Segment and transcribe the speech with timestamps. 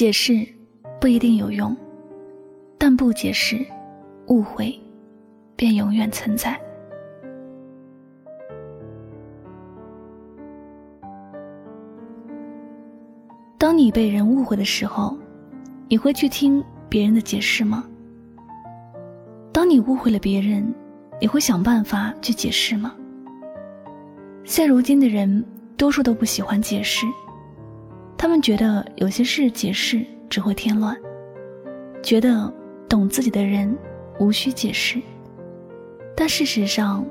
[0.00, 0.48] 解释
[0.98, 1.76] 不一定有用，
[2.78, 3.62] 但不解释，
[4.28, 4.74] 误会
[5.54, 6.58] 便永远存在。
[13.58, 15.14] 当你被人误会的时候，
[15.86, 17.84] 你会去听别人的解释吗？
[19.52, 20.66] 当你误会了别人，
[21.20, 22.94] 你会想办法去解释吗？
[24.44, 25.44] 现如今的人，
[25.76, 27.04] 多数都不喜欢解释，
[28.20, 30.94] 他们觉得有些事解释只会添乱，
[32.02, 32.52] 觉得
[32.86, 33.74] 懂自己的人
[34.18, 35.00] 无需解释，
[36.14, 37.02] 但事实上，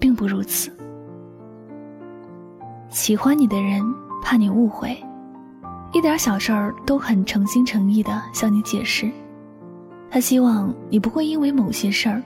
[0.00, 0.68] 并不如此。
[2.88, 3.80] 喜欢你的人
[4.24, 5.00] 怕你误会，
[5.92, 9.08] 一点小事儿都很诚心诚意的向你解释，
[10.10, 12.20] 他希望你不会因为某些事儿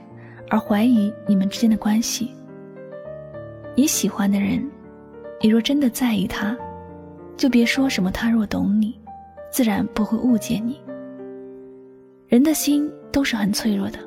[0.49, 2.31] 而怀疑你们之间的关系。
[3.75, 4.67] 你喜欢的人，
[5.39, 6.57] 你若真的在意他，
[7.37, 8.99] 就别说什么他若懂你，
[9.51, 10.79] 自然不会误解你。
[12.27, 13.99] 人的心都是很脆弱的，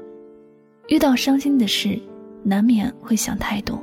[0.88, 1.98] 遇到伤心的事，
[2.42, 3.80] 难免会想太多。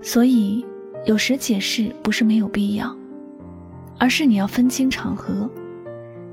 [0.00, 0.64] 所以，
[1.04, 2.96] 有时解释不是没有必要，
[3.98, 5.50] 而是你要分清场合，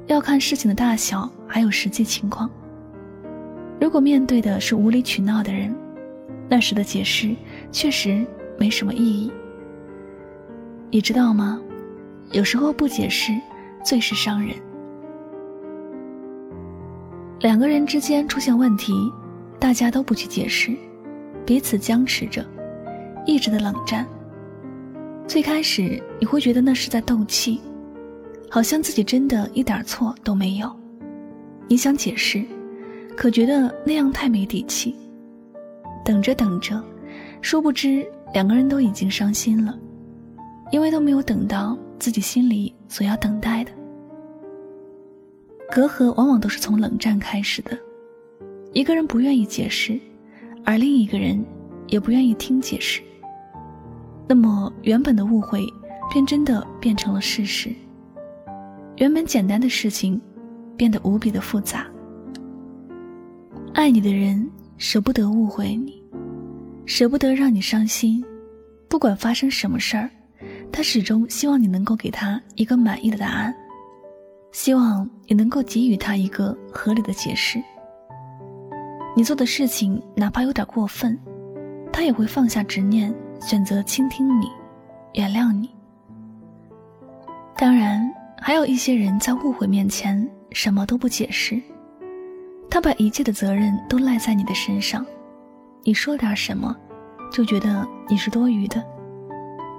[0.07, 2.49] 要看事情的大小，还有实际情况。
[3.81, 5.73] 如果面对的是无理取闹的人，
[6.47, 7.35] 那时的解释
[7.71, 8.25] 确实
[8.57, 9.31] 没什么意义。
[10.93, 11.59] 你知道吗？
[12.33, 13.33] 有时候不解释
[13.83, 14.55] 最是伤人。
[17.39, 18.93] 两个人之间出现问题，
[19.57, 20.71] 大家都不去解释，
[21.47, 22.45] 彼此僵持着，
[23.25, 24.05] 一直的冷战。
[25.27, 27.59] 最开始你会觉得那是在斗气，
[28.47, 30.71] 好像自己真的一点错都没有。
[31.67, 32.45] 你想解释，
[33.17, 34.95] 可觉得那样太没底气。
[36.05, 36.79] 等着等着，
[37.41, 39.75] 殊不知两个人都已经伤心了，
[40.71, 43.71] 因为都没有等到自己心里所要等待的。
[45.71, 47.77] 隔阂往往都是从冷战开始的，
[48.73, 49.99] 一个人不愿意解释，
[50.63, 51.43] 而另一个人
[51.87, 53.01] 也不愿意听解释，
[54.27, 55.65] 那么原本的误会
[56.11, 57.69] 便真的变成了事实，
[58.97, 60.21] 原本简单的事情
[60.75, 61.87] 变得无比的复杂。
[63.73, 64.49] 爱你的人。
[64.75, 66.03] 舍不得误会你，
[66.85, 68.21] 舍不得让你伤心，
[68.89, 70.09] 不管发生什么事儿，
[70.75, 73.53] 他始终希望你能够给他一个满意的答案，
[74.51, 77.61] 希望你能够给予他一个合理的解释。
[79.15, 81.17] 你做的事情哪怕有点过分，
[81.91, 84.47] 他也会放下执念，选择倾听你，
[85.13, 85.69] 原谅你。
[87.55, 88.11] 当然，
[88.41, 91.61] 还有一些人在误会面前什么都不解释。
[92.67, 95.05] 他把一切的责任都赖在你的身上，
[95.83, 96.75] 你说点什么，
[97.31, 98.81] 就觉得你是多余的；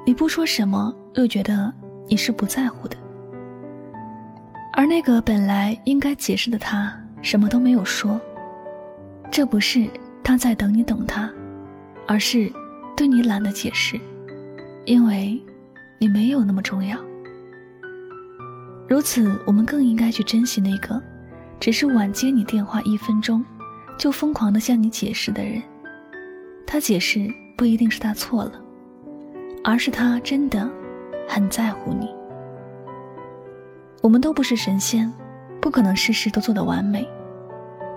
[0.06, 1.72] 你不说什么，又觉得
[2.08, 2.96] 你是不在乎的。
[4.72, 6.92] 而那个本来应该解释的他，
[7.22, 8.20] 什么都没有说。
[9.30, 9.88] 这不是
[10.22, 11.30] 他在等你等他，
[12.06, 12.52] 而是
[12.96, 13.98] 对你懒得解释，
[14.84, 15.42] 因为
[15.98, 16.98] 你没有那么重要。
[18.86, 21.00] 如此，我们更应该去珍惜那个。
[21.60, 23.42] 只是晚接你电话一分钟，
[23.96, 25.62] 就疯狂的向你解释的人，
[26.66, 27.26] 他解释
[27.56, 28.60] 不一定是他错了，
[29.64, 30.70] 而是他真的
[31.26, 32.08] 很在乎你。
[34.02, 35.12] 我们都不是神仙，
[35.60, 37.04] 不可能事事都做得完美，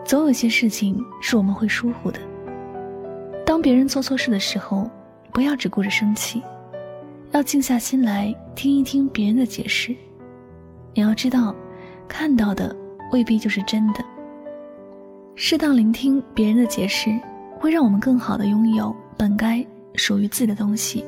[0.03, 2.19] 总有些事情是我们会疏忽的。
[3.45, 4.89] 当别人做错事的时候，
[5.31, 6.41] 不要只顾着生气，
[7.31, 9.95] 要静下心来听一听别人的解释。
[10.93, 11.53] 你要知道，
[12.07, 12.75] 看到的。
[13.09, 14.03] 未必就是真的。
[15.35, 17.17] 适当聆听别人的解释，
[17.57, 21.05] 会让我们更好的拥有本该属于自己的东西。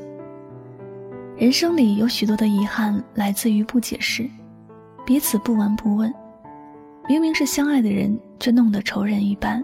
[1.40, 4.30] 人生里有许多的遗憾来自于不解释，
[5.06, 6.14] 彼此不闻不问，
[7.08, 9.64] 明明是相爱的人，却弄得仇人一般，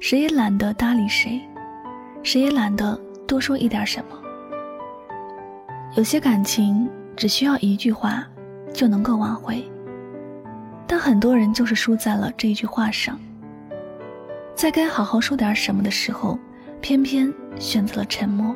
[0.00, 1.40] 谁也懒得搭理谁，
[2.24, 4.18] 谁也懒得多说一点什么。
[5.94, 8.26] 有些感情只需要一句话，
[8.74, 9.64] 就能够挽回。
[10.88, 13.16] 但很多人就是输在了这一句话上，
[14.56, 16.36] 在该好好说点什么的时候，
[16.80, 18.52] 偏偏选择了沉默。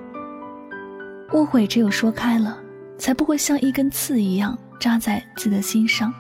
[1.35, 2.59] 误会只有说开了，
[2.97, 6.15] 才不会像一根刺一样扎在自己的心上。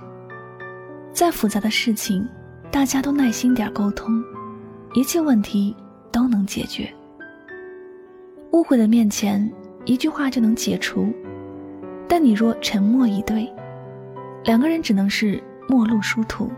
[1.12, 2.28] 再复杂的事情，
[2.70, 4.22] 大家都耐心点沟通，
[4.92, 5.74] 一切问题
[6.10, 6.92] 都能解决。
[8.50, 9.50] 误会的面前，
[9.84, 11.12] 一句话就能解除，
[12.08, 13.50] 但你若沉默以对，
[14.44, 15.42] 两个人只能是。
[15.66, 16.52] 陌路殊途，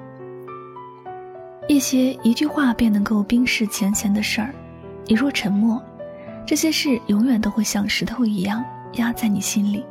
[1.68, 4.52] 一些一句话便能够冰释前嫌的事儿，
[5.04, 5.80] 你若沉默，
[6.46, 8.64] 这些事永远都会像石头一样
[8.94, 9.84] 压在你心里。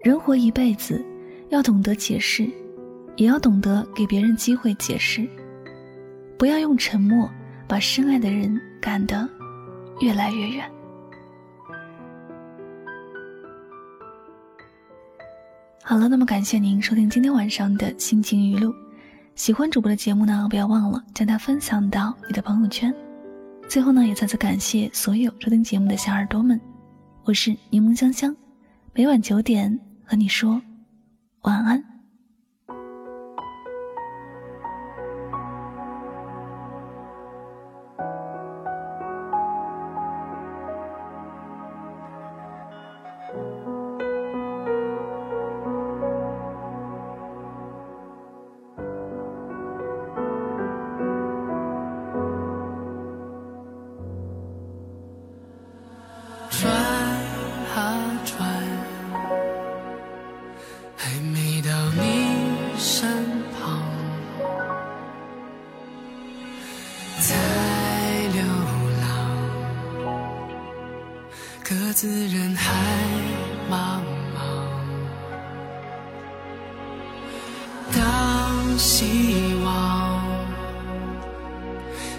[0.00, 1.02] 人活一辈子，
[1.48, 2.50] 要懂得解释，
[3.16, 5.26] 也要懂得给别人机会解释，
[6.36, 7.30] 不要用沉默
[7.68, 9.28] 把深爱的人赶得
[10.00, 10.68] 越来越远。
[15.82, 18.74] 好了，那么感谢您收听今天晚上的心情语录。
[19.36, 22.94] 喜欢主播的节目呢，不要忘了将它分享到你的朋友圈。
[23.68, 26.60] 最后呢，也再次感谢所有收听节目的小耳朵们。
[27.24, 28.34] 我是柠檬香香，
[28.92, 30.60] 每晚九点和你说
[31.42, 31.93] 晚安。
[67.20, 67.34] 在
[68.32, 68.42] 流
[69.00, 69.06] 浪，
[71.62, 72.72] 各自人海
[73.70, 74.00] 茫
[74.34, 74.38] 茫，
[77.94, 80.22] 当希望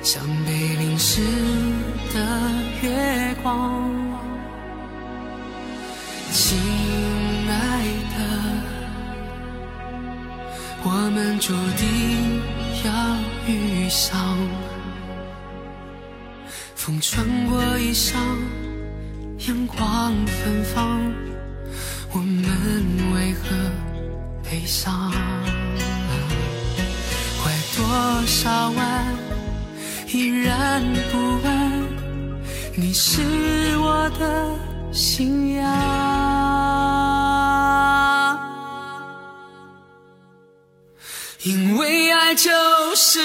[0.02, 1.22] 像被淋湿
[2.14, 2.18] 的
[2.82, 3.92] 月光，
[6.32, 6.58] 亲
[7.50, 7.54] 爱
[8.16, 8.18] 的，
[10.84, 12.42] 我们注定
[12.86, 12.90] 要
[13.48, 14.38] 遇上，
[16.86, 18.14] 风穿过衣裳。
[19.48, 21.02] 阳光芬芳，
[22.12, 22.46] 我们
[23.16, 23.56] 为何
[24.44, 25.12] 悲伤？
[27.42, 27.84] 拐多
[28.28, 29.16] 少弯，
[30.14, 31.88] 依然不问，
[32.76, 33.20] 你是
[33.80, 34.56] 我的
[34.94, 35.66] 信仰。
[41.42, 42.52] 因为爱就
[42.96, 43.20] 是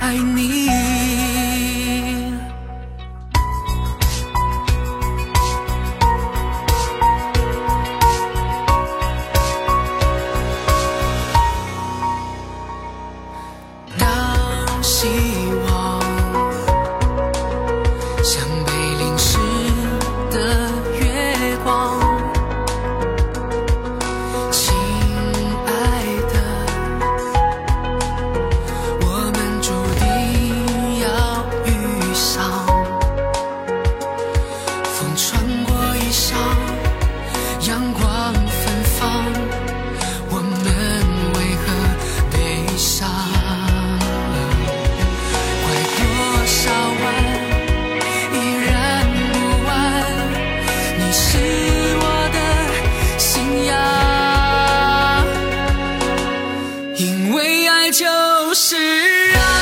[0.00, 0.75] 爱你。
[57.36, 58.06] 为爱，就
[58.54, 59.55] 是爱。